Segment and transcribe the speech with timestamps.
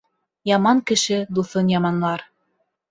[0.51, 2.27] Яман кеше дуҫын яманлар.